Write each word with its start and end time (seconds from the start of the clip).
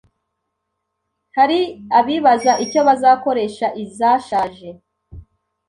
Hari 1.37 1.59
abibaza 1.99 2.51
icyo 2.65 2.79
bazakoresha 2.87 3.67
izashaje, 3.83 4.69